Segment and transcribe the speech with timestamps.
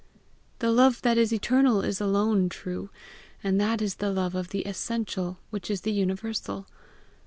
[0.57, 2.89] The love that is eternal is alone true,
[3.43, 6.65] and that is the love of the essential, which is the universal.